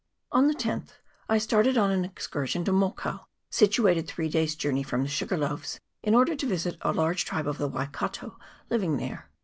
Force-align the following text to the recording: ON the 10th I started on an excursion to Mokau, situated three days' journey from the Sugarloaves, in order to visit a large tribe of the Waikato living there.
ON 0.31 0.47
the 0.47 0.55
10th 0.55 0.93
I 1.29 1.37
started 1.37 1.77
on 1.77 1.91
an 1.91 2.03
excursion 2.03 2.65
to 2.65 2.71
Mokau, 2.71 3.25
situated 3.51 4.07
three 4.07 4.29
days' 4.29 4.55
journey 4.55 4.81
from 4.81 5.03
the 5.03 5.07
Sugarloaves, 5.07 5.79
in 6.01 6.15
order 6.15 6.35
to 6.37 6.47
visit 6.47 6.77
a 6.81 6.91
large 6.91 7.23
tribe 7.23 7.47
of 7.47 7.59
the 7.59 7.67
Waikato 7.67 8.35
living 8.71 8.97
there. 8.97 9.29